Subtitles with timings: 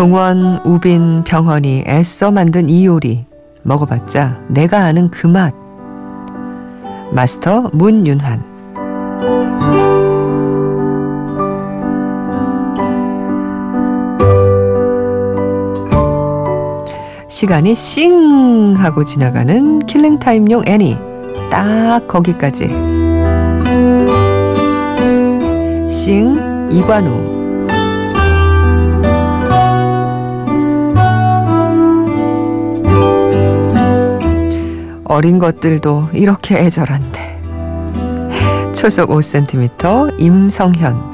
[0.00, 3.26] 동원, 우빈, 병헌이 애써 만든 이 요리.
[3.64, 5.54] 먹어봤자 내가 아는 그 맛.
[7.12, 8.42] 마스터 문윤환.
[17.28, 20.96] 시간이 싱 하고 지나가는 킬링타임용 애니.
[21.50, 22.68] 딱 거기까지.
[25.90, 27.39] 싱 이관우
[35.10, 37.40] 어린 것들도 이렇게 애절한데
[38.72, 41.10] 초속 5cm 임성현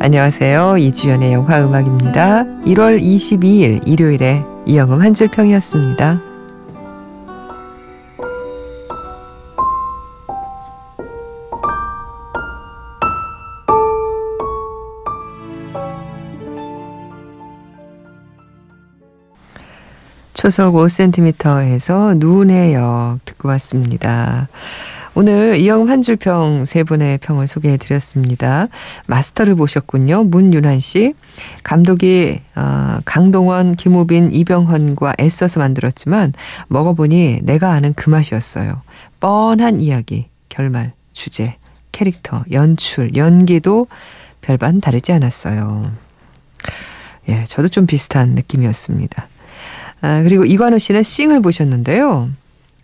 [0.00, 0.78] 안녕하세요.
[0.78, 2.42] 이주연의 영화 음악입니다.
[2.66, 6.29] 1월 22일 일요일에 이영음 한 줄평이었습니다.
[20.40, 24.48] 초속 5cm에서 눈의 역 듣고 왔습니다.
[25.14, 28.68] 오늘 이영음 한 줄평 세 분의 평을 소개해 드렸습니다.
[29.06, 30.24] 마스터를 보셨군요.
[30.24, 31.12] 문윤환 씨.
[31.62, 36.32] 감독이 어, 강동원, 김우빈, 이병헌과 애써서 만들었지만
[36.68, 38.80] 먹어보니 내가 아는 그 맛이었어요.
[39.20, 41.56] 뻔한 이야기, 결말, 주제,
[41.92, 43.88] 캐릭터, 연출, 연기도
[44.40, 45.92] 별반 다르지 않았어요.
[47.28, 49.28] 예, 저도 좀 비슷한 느낌이었습니다.
[50.00, 52.30] 아, 그리고 이관우 씨는 싱을 보셨는데요.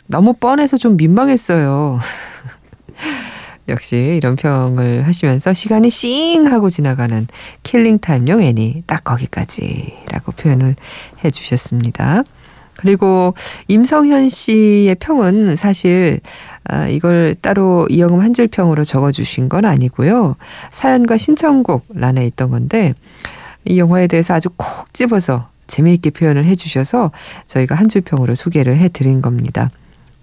[0.06, 1.98] 너무 뻔해서 좀 민망했어요.
[3.68, 7.26] 역시 이런 평을 하시면서 시간이 싱 하고 지나가는
[7.64, 10.76] 킬링타임용 애니 딱 거기까지라고 표현을
[11.24, 12.22] 해 주셨습니다.
[12.76, 13.34] 그리고
[13.68, 16.20] 임성현 씨의 평은 사실
[16.68, 20.36] 아, 이걸 따로 이영음 한 줄 평으로 적어 주신 건 아니고요.
[20.70, 22.92] 사연과 신청곡 란에 있던 건데
[23.64, 27.10] 이 영화에 대해서 아주 콕 집어서 재미있게 표현을 해 주셔서
[27.46, 29.70] 저희가 한 줄 평으로 소개를 해 드린 겁니다.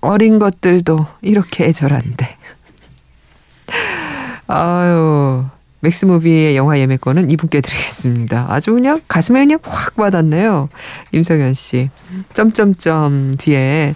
[0.01, 2.37] 어린 것들도 이렇게 애절한데.
[4.47, 5.45] 아유,
[5.79, 8.45] 맥스무비의 영화 예매권은 이분께 드리겠습니다.
[8.49, 10.69] 아주 그냥 가슴에 그냥 확 와닿네요.
[11.11, 11.89] 임성현 씨.
[12.33, 13.93] 점점점 뒤에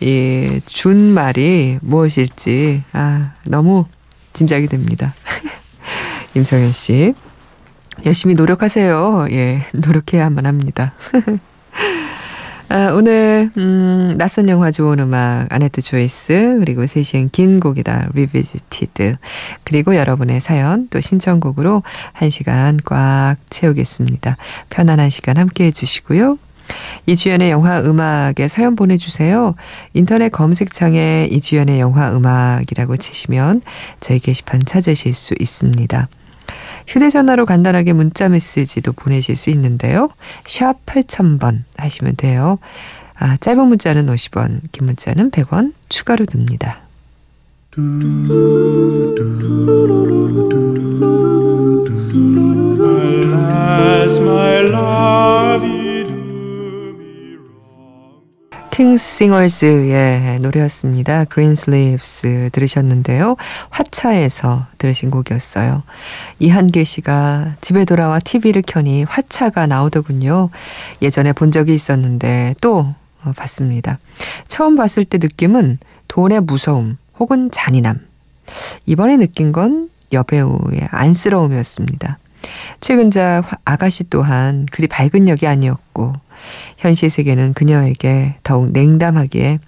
[0.00, 3.84] 이 준 말이 무엇일지, 아, 너무
[4.32, 5.14] 짐작이 됩니다.
[6.34, 7.14] 임성현 씨.
[8.06, 9.28] 열심히 노력하세요.
[9.30, 10.92] 예, 노력해야만 합니다.
[12.70, 19.16] 아, 오늘 음, 낯선 영화 좋은 음악 아네뜨 Choice 그리고 세시엔 긴 곡이다 Revisited
[19.64, 21.82] 그리고 여러분의 사연 또 신청곡으로
[22.12, 24.36] 한 시간 꽉 채우겠습니다.
[24.68, 26.38] 편안한 시간 함께해 주시고요.
[27.06, 29.54] 이주연의 영화 음악에 사연 보내주세요.
[29.94, 33.62] 인터넷 검색창에 이주연의 영화 음악이라고 치시면
[34.00, 36.08] 저희 게시판 찾으실 수 있습니다.
[36.88, 40.08] 휴대전화로 간단하게 문자 메시지도 보내실 수 있는데요.
[40.46, 42.58] 샵 8000번 하시면 돼요.
[43.18, 46.80] 아, 짧은 문자는 50원, 긴 문자는 100원 추가로 듭니다.
[58.78, 61.24] 킹싱어스의 노래였습니다.
[61.24, 63.34] 그린슬립스 들으셨는데요.
[63.70, 65.82] 화차에서 들으신 곡이었어요.
[66.38, 70.50] 이한계 씨가 집에 돌아와 TV를 켜니 화차가 나오더군요.
[71.02, 72.94] 예전에 본 적이 있었는데 또
[73.34, 73.98] 봤습니다.
[74.46, 77.98] 처음 봤을 때 느낌은 돈의 무서움 혹은 잔인함.
[78.86, 82.18] 이번에 느낀 건 여배우의 안쓰러움이었습니다.
[82.80, 86.27] 최근자 아가씨 또한 그리 밝은 역이 아니었고
[86.76, 89.58] 현실 세계는 그녀에게 더욱 냉담하기에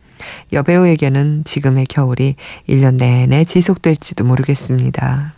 [0.53, 2.37] 여배우에게는 지금의 겨울이
[2.69, 5.35] 1년 내내 지속될지도 모르겠습니다.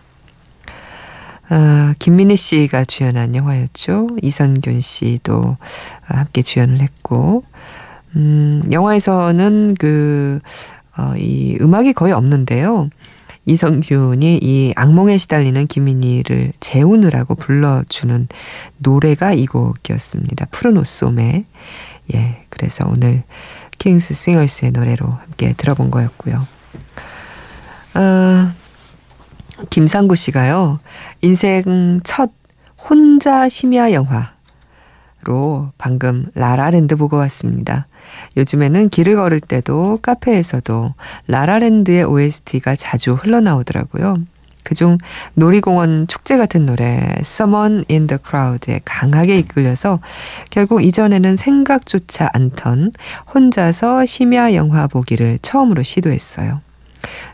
[1.48, 4.08] 아, 김민희 씨가 주연한 영화였죠.
[4.22, 5.56] 이선균 씨도
[6.02, 7.44] 함께 주연을 했고,
[8.16, 10.40] 음, 영화에서는 그,
[10.96, 12.88] 어, 이 음악이 거의 없는데요.
[13.44, 18.28] 이성균이 이 악몽에 시달리는 김민희를 재우느라고 불러주는
[18.78, 20.46] 노래가 이 곡이었습니다.
[20.50, 21.44] 푸른 옷소매.
[22.14, 23.22] 예, 그래서 오늘
[23.78, 26.46] 킹스 싱어스의 노래로 함께 들어본 거였고요.
[27.94, 28.54] 아,
[29.70, 30.80] 김상구 씨가요,
[31.20, 32.30] 인생 첫
[32.78, 37.86] 혼자 심야 영화로 방금 라라랜드 보고 왔습니다.
[38.36, 40.94] 요즘에는 길을 걸을 때도 카페에서도
[41.26, 44.16] 라라랜드의 OST가 자주 흘러나오더라고요.
[44.64, 44.98] 그중
[45.34, 50.00] 놀이공원 축제 같은 노래 Someone in the Crowd에 강하게 이끌려서
[50.50, 52.92] 결국 이전에는 생각조차 않던
[53.34, 56.60] 혼자서 심야 영화 보기를 처음으로 시도했어요.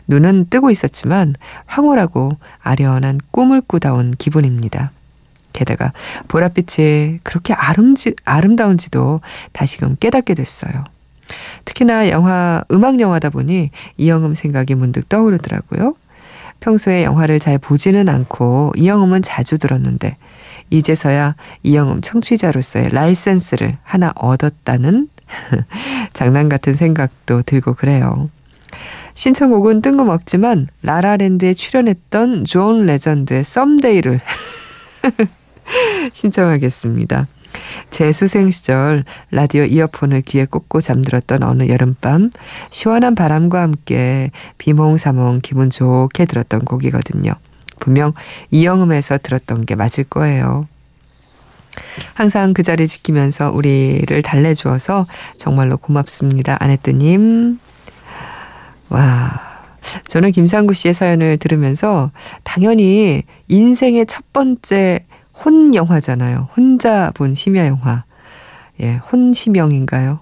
[0.07, 1.35] 눈은 뜨고 있었지만
[1.67, 2.31] 황홀하고
[2.61, 4.91] 아련한 꿈을 꾸다 온 기분입니다.
[5.59, 5.91] 게다가
[6.29, 9.19] 보랏빛이 그렇게 아름지, 아름다운지도
[9.51, 10.85] 다시금 깨닫게 됐어요.
[11.65, 15.95] 특히나 영화, 음악 영화다 보니 이영음 생각이 문득 떠오르더라고요.
[16.61, 20.15] 평소에 영화를 잘 보지는 않고 이영음은 자주 들었는데
[20.69, 25.09] 이제서야 이영음 청취자로서의 라이센스를 하나 얻었다는
[26.13, 28.29] 장난 같은 생각도 들고 그래요.
[29.13, 34.21] 신청곡은 뜬금없지만 라라랜드에 출연했던 존 레전드의 Someday를
[36.13, 37.27] 신청하겠습니다.
[37.89, 42.31] 재수생 시절 라디오 이어폰을 귀에 꽂고 잠들었던 어느 여름밤
[42.69, 47.33] 시원한 바람과 함께 비몽사몽 기분 좋게 들었던 곡이거든요.
[47.79, 48.13] 분명
[48.51, 50.67] 이영음에서 들었던 게 맞을 거예요.
[52.13, 55.05] 항상 그 자리 지키면서 우리를 달래주어서
[55.37, 56.57] 정말로 고맙습니다.
[56.59, 57.59] 아내뜨님.
[58.89, 59.49] 와.
[60.07, 62.11] 저는 김상구 씨의 사연을 들으면서
[62.43, 65.05] 당연히 인생의 첫 번째
[65.43, 66.49] 혼 영화잖아요.
[66.55, 68.03] 혼자 본 심야 영화.
[68.81, 70.19] 예, 혼심영인가요?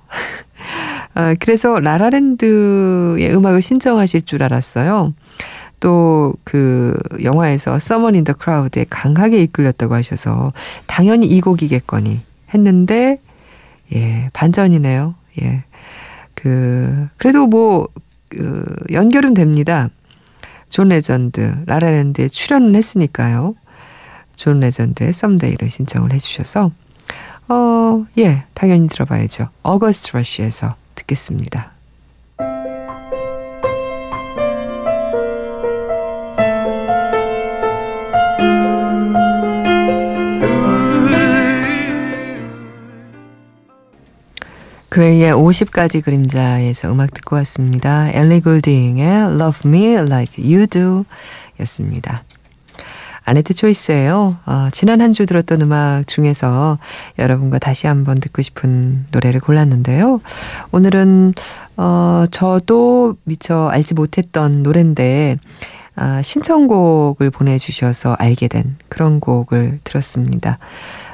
[1.14, 5.14] 아, 그래서 라라랜드의 음악을 신청하실 줄 알았어요.
[5.80, 10.52] 또 그 영화에서 Someone in the Crowd에 강하게 이끌렸다고 하셔서
[10.88, 12.20] 당연히 이 곡이겠거니
[12.54, 13.22] 했는데
[13.94, 15.14] 예, 반전이네요.
[15.42, 15.64] 예.
[16.34, 17.88] 그 그래도 뭐
[18.30, 19.90] 그 연결은 됩니다.
[20.70, 23.56] 존 레전드 라라랜드에 출연은 했으니까요.
[24.38, 26.72] 존 레전드의 Someday를 신청을 해주셔서
[27.50, 29.50] 어, 예, 당연히 들어봐야죠.
[29.64, 31.72] 어거스트 러쉬에서 듣겠습니다.
[44.90, 48.10] 그레이의 50가지 그림자에서 음악 듣고 왔습니다.
[48.12, 49.06] 엘리 골딩의
[49.40, 51.06] Love Me Like You Do
[51.60, 52.24] 였습니다.
[53.28, 54.38] 아네뜨 Choice예요.
[54.46, 56.78] 어, 지난 한 주 들었던 음악 중에서
[57.20, 60.22] 여러분과 다시 한번 듣고 싶은 노래를 골랐는데요.
[60.72, 61.34] 오늘은
[61.78, 65.38] 어, 저도 미처 알지 못했던 노래인데
[65.96, 70.60] 아, 신청곡을 보내주셔서 알게 된 그런 곡을 들었습니다.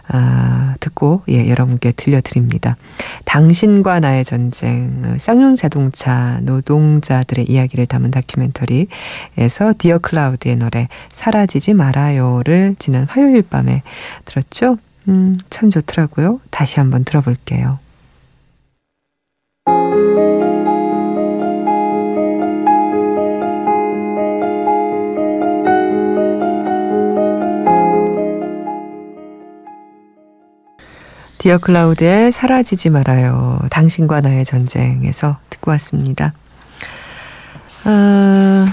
[0.07, 2.77] 아, 듣고 예, 여러분께 들려드립니다.
[3.25, 13.05] 당신과 나의 전쟁, 쌍용 자동차 노동자들의 이야기를 담은 다큐멘터리에서 디어 클라우드의 노래 사라지지 말아요를 지난
[13.05, 13.81] 화요일 밤에
[14.25, 14.77] 들었죠.
[15.07, 16.39] 음, 참 좋더라고요.
[16.49, 17.79] 다시 한번 들어볼게요.
[31.43, 33.59] 디어 클라우드의 사라지지 말아요.
[33.69, 36.31] 당신과 나의 전쟁에서 듣고 왔습니다.
[37.83, 38.65] 아,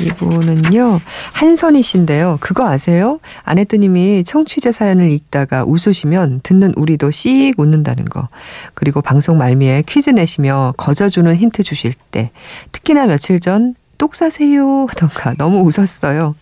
[0.00, 0.98] 이분은요,
[1.30, 2.38] 한선희 씨인데요.
[2.40, 3.20] 그거 아세요?
[3.44, 8.28] 아내뜨님이 청취자 사연을 읽다가 웃으시면 듣는 우리도 씩 웃는다는 거.
[8.74, 12.32] 그리고 방송 말미에 퀴즈 내시며 거저주는 힌트 주실 때.
[12.72, 16.34] 특히나 며칠 전, 똑 사세요 하던가 너무 웃었어요.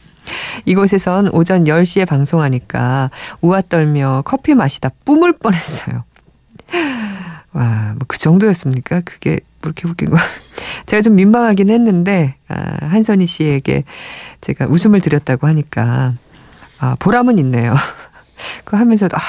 [0.65, 3.11] 이곳에선 오전 10시에 방송하니까
[3.41, 6.05] 우아 떨며 커피 마시다 뿜을 뻔했어요.
[7.53, 9.01] 와, 뭐 그 정도였습니까?
[9.01, 10.17] 그게 뭐 이렇게 웃긴 거.
[10.87, 13.85] 제가 좀 민망하긴 했는데, 아, 한선희 씨에게
[14.41, 16.15] 제가 웃음을 드렸다고 하니까,
[16.79, 17.75] 아, 보람은 있네요.
[18.65, 19.21] 그거 하면서도, 아,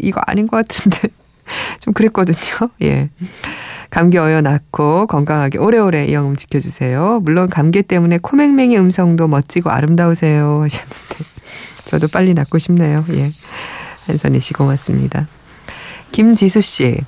[0.00, 1.08] 이거 아닌 것 같은데.
[1.80, 2.70] 좀 그랬거든요.
[2.82, 3.10] 예.
[3.94, 7.20] 감기 어여 낫고 건강하게 오래오래 이영음 지켜주세요.
[7.22, 11.24] 물론 감기 때문에 코맹맹이 음성도 멋지고 아름다우세요 하셨는데
[11.86, 13.04] 저도 빨리 낫고 싶네요.
[13.10, 13.30] 예.
[14.08, 15.28] 한선희 씨 고맙습니다.
[16.10, 17.02] 김지수 씨.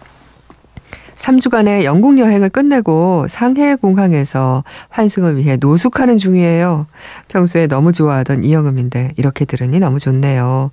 [1.16, 6.86] 3주간의 영국 여행을 끝내고 상해 공항에서 환승을 위해 노숙하는 중이에요.
[7.28, 10.70] 평소에 너무 좋아하던 이영음인데 이렇게 들으니 너무 좋네요.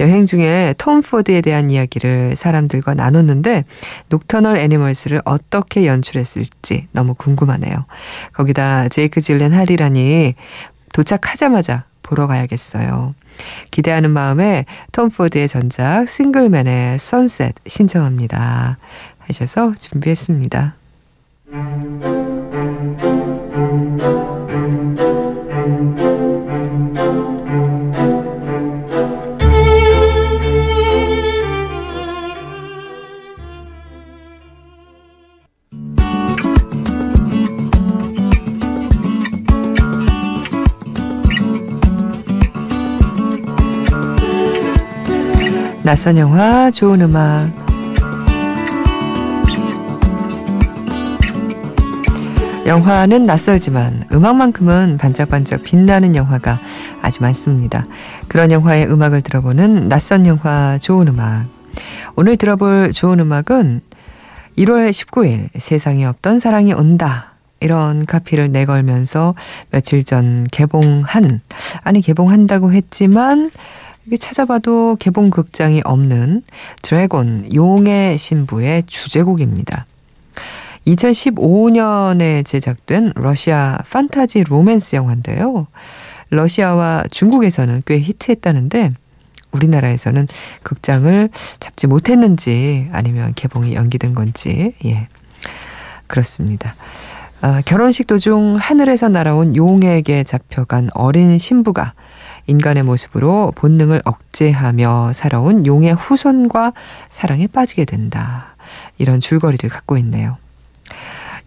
[0.00, 3.64] 여행 중에 톰 포드에 대한 이야기를 사람들과 나눴는데
[4.08, 7.86] 녹터널 애니멀스를 어떻게 연출했을지 너무 궁금하네요.
[8.34, 10.34] 거기다 제이크 질렌할이라니
[10.92, 13.14] 도착하자마자 보러 가야겠어요.
[13.70, 18.78] 기대하는 마음에 톰 포드의 전작 싱글맨의 Sunset 신청합니다.
[19.26, 20.74] 하셔서 준비했습니다.
[45.82, 47.65] 낯선 영화, 좋은 음악.
[52.66, 56.58] 영화는 낯설지만 음악만큼은 반짝반짝 빛나는 영화가
[57.00, 57.86] 아주 많습니다.
[58.26, 61.46] 그런 영화의 음악을 들어보는 낯선 영화 좋은 음악.
[62.16, 63.82] 오늘 들어볼 좋은 음악은
[64.58, 67.34] 1월 19일 세상에 없던 사랑이 온다.
[67.60, 69.36] 이런 카피를 내걸면서
[69.70, 71.40] 며칠 전 개봉한,
[71.84, 73.52] 아니 개봉한다고 했지만
[74.06, 76.42] 이게 찾아봐도 개봉 극장이 없는
[76.82, 79.86] 드래곤 용의 신부의 주제곡입니다.
[80.86, 85.66] 2015년에 제작된 러시아 판타지 로맨스 영화인데요.
[86.30, 88.92] 러시아와 중국에서는 꽤 히트했다는데
[89.52, 90.28] 우리나라에서는
[90.62, 91.28] 극장을
[91.60, 95.08] 잡지 못했는지 아니면 개봉이 연기된 건지 예
[96.06, 96.74] 그렇습니다.
[97.40, 101.94] 아, 결혼식 도중 하늘에서 날아온 용에게 잡혀간 어린 신부가
[102.46, 106.72] 인간의 모습으로 본능을 억제하며 살아온 용의 후손과
[107.08, 108.56] 사랑에 빠지게 된다.
[108.98, 110.38] 이런 줄거리를 갖고 있네요.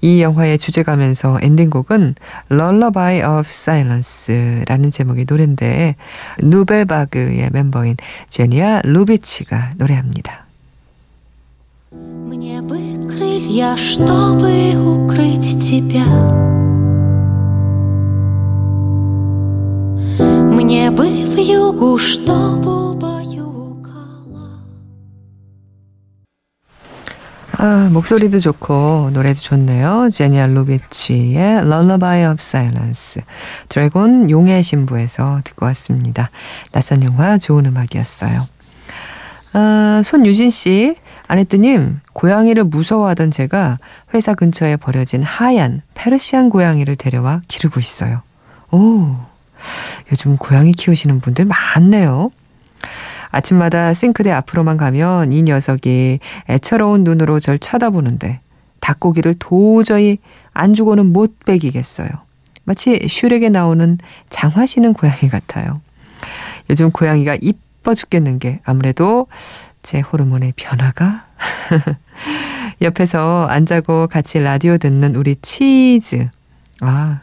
[0.00, 2.14] 이 영화의 주제가면서 엔딩곡은
[2.50, 5.97] Lullaby of Silence라는 제목의 노래인데
[6.40, 7.97] 누벨바그의 멤버인
[8.28, 10.44] 제니아 루비치가 노래합니다.
[11.90, 12.76] Мне бы
[13.09, 16.04] крылья, чтобы укрыть тебя.
[20.50, 22.88] Мне бы в югу, чтобы
[27.62, 30.08] 아, 목소리도 좋고 노래도 좋네요.
[30.10, 33.22] 제니아 루비치의 Lullaby of Silence.
[33.68, 36.30] 드래곤 용의 신부에서 듣고 왔습니다.
[36.72, 38.39] 낯선 영화 좋은 음악이었어요.
[39.51, 40.96] 아, 손유진 씨,
[41.28, 43.78] 아내뜨님, 고양이를 무서워하던 제가
[44.13, 48.22] 회사 근처에 버려진 하얀 페르시안 고양이를 데려와 기르고 있어요.
[48.72, 49.18] 오,
[50.13, 52.32] 요즘 고양이 키우시는 분들 많네요.
[53.31, 56.19] 아침마다 싱크대 앞으로만 가면 이 녀석이
[56.50, 58.39] 애처로운 눈으로 절 쳐다보는데
[58.79, 60.17] 닭고기를 도저히
[60.53, 62.09] 안 주고는 못 먹이겠어요.
[62.63, 63.98] 마치 슈렉에 나오는
[64.29, 65.81] 장화시는 고양이 같아요.
[66.69, 69.27] 요즘 고양이가 이뻐 죽겠는 게 아무래도
[69.81, 71.25] 제 호르몬의 변화가
[72.81, 76.27] 옆에서 안 자고 같이 라디오 듣는 우리 치즈.
[76.81, 77.21] 아,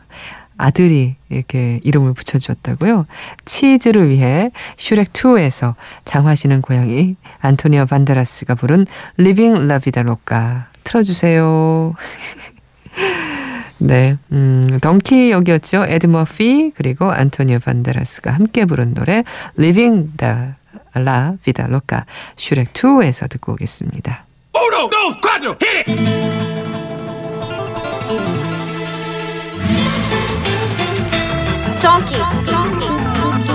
[0.59, 3.07] 아들이 이렇게 이름을 붙여주었다고요.
[3.45, 8.87] 치즈를 위해 슈렉2에서 장화 신은 고양이 안토니오 반데라스가 부른
[9.17, 11.95] Livin' La Vida Loca 틀어주세요.
[13.79, 15.85] 네, 음, 덩키 역이었죠.
[15.89, 19.25] 에드 머피 그리고 안토니오 반데라스가 함께 부른 노래
[19.57, 20.57] 리빙 다
[21.01, 24.25] 라 비다 로카 슈렉2에서 듣고 오겠습니다.
[24.55, 25.17] Uno, dos,
[25.63, 26.86] hit it!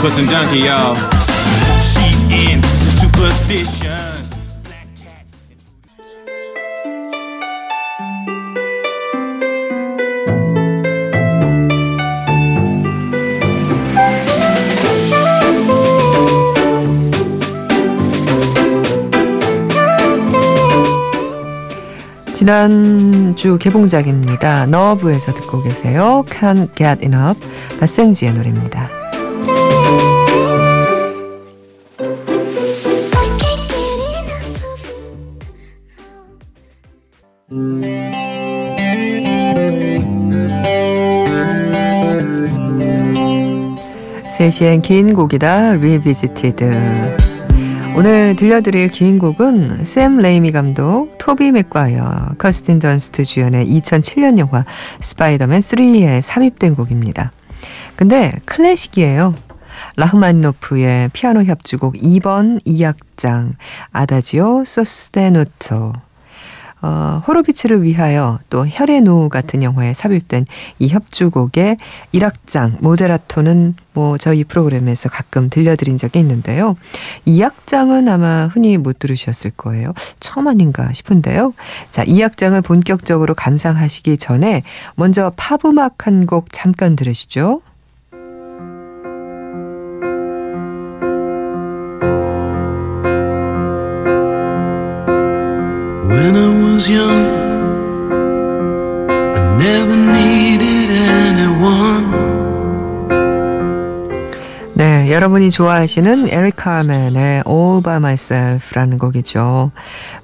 [0.01, 0.95] Put some donkey, y'all.
[1.79, 2.59] She's in
[2.99, 4.33] superstitions.
[22.33, 24.65] 지난주 개봉작입니다.
[24.65, 26.25] 너브에서 듣고 계세요.
[26.27, 27.39] Can't Get Enough
[27.79, 29.00] 바센지의 노래입니다.
[44.51, 46.65] 세시엔 긴 곡이다 Revisited
[47.95, 54.65] 오늘 들려드릴 긴 곡은 샘 레이미 감독, 토비 맥과이어, 커스틴 던스트 주연의 2007년 영화
[54.99, 57.31] 스파이더맨 3에 삽입된 곡입니다.
[57.95, 59.35] 근데 클래식이에요.
[59.95, 63.53] 라흐마니노프의 피아노 협주곡 2번 2악장
[63.93, 65.93] 아다지오 소스테누토
[66.81, 70.45] 어, 호로비츠를 위하여 또 혈의 노 같은 영화에 삽입된
[70.79, 71.77] 이 협주곡의
[72.13, 76.75] 1악장 모데라토는 뭐 저희 프로그램에서 가끔 들려드린 적이 있는데요.
[77.27, 79.93] 2악장은 아마 흔히 못 들으셨을 거예요.
[80.19, 81.53] 처음 아닌가 싶은데요.
[81.91, 84.63] 자, 2악장을 본격적으로 감상하시기 전에
[84.95, 87.61] 먼저 팝음악 한 곡 잠깐 들으시죠.
[96.81, 97.27] Was young,
[99.07, 102.09] I never needed anyone.
[104.73, 109.71] 네, 여러분이 좋아하시는 에릭 카멘의 All By Myself라는 곡이죠.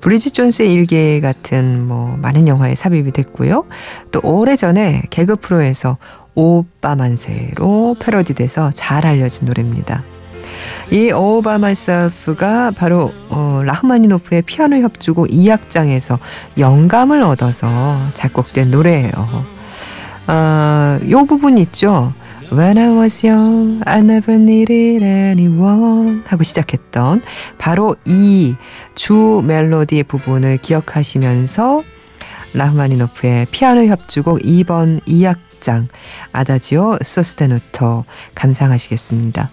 [0.02, 3.66] 브리지 존스의 일기 같은 뭐 많은 영화에 삽입이 됐고요.
[4.12, 5.98] 또 오래전에 개그 프로에서
[6.34, 10.04] 오빠 만세로 패러디돼서 잘 알려진 노래입니다.
[10.92, 11.12] 이
[11.44, 16.20] By Myself가 바로 어, 라흐마니노프의 피아노 협주곡 2악장에서
[16.58, 19.12] 영감을 얻어서 작곡된 노래예요.
[20.28, 22.14] 아, 요 부분 있죠.
[22.52, 27.22] When I was young, I never needed anyone 하고 시작했던
[27.58, 28.56] 바로 이
[28.98, 31.84] 주 멜로디의 부분을 기억하시면서
[32.56, 35.86] 라흐마니노프의 피아노 협주곡 2번 2악장
[36.32, 39.52] 아다지오 소스테노토 감상하시겠습니다.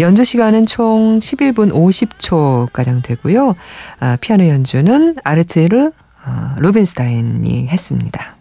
[0.00, 3.54] 연주 시간은 총 11분 50초가량 되고요.
[4.00, 5.92] 아, 피아노 연주는 아르트르
[6.26, 8.39] 어, 루빈스타인이 했습니다.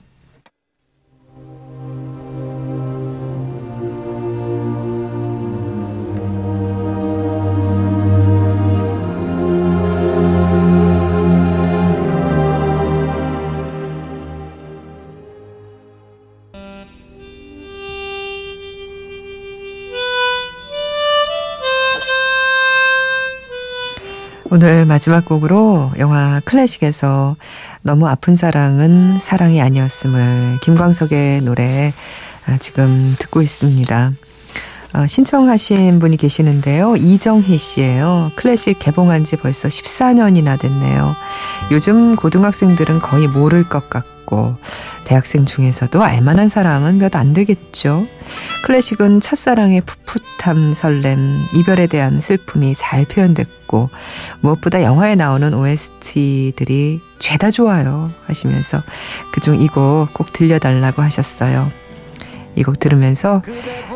[24.52, 27.36] 오늘 마지막 곡으로 영화 클래식에서
[27.84, 31.94] 너무 아픈 사랑은 사랑이 아니었음을 김광석의 노래
[32.48, 34.12] 아, 지금 듣고 있습니다.
[34.96, 36.96] 어, 신청하신 분이 계시는데요.
[36.96, 38.32] 이정희 씨예요.
[38.36, 41.16] 클래식 개봉한 지 벌써 14년이나 됐네요.
[41.72, 44.56] 요즘 고등학생들은 거의 모를 것 같고
[45.10, 48.06] 대학생 중에서도 알만한 사람은 몇 안 되겠죠.
[48.64, 51.18] 클래식은 첫사랑의 풋풋함, 설렘,
[51.56, 53.90] 이별에 대한 슬픔이 잘 표현됐고
[54.42, 58.84] 무엇보다 영화에 나오는 OST들이 죄다 좋아요 하시면서
[59.34, 61.72] 그중 이 곡 꼭 들려달라고 하셨어요.
[62.56, 63.42] 이 곡 들으면서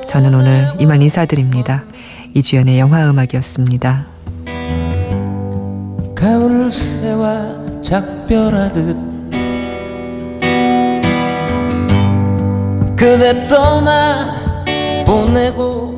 [0.08, 1.84] 저는 오늘 이만 인사드립니다.
[2.34, 4.08] 이주연의 영화 음악이었습니다.
[6.16, 9.13] 가을 새와 작별하듯
[13.04, 14.34] 그대 떠나
[15.06, 15.93] 보내고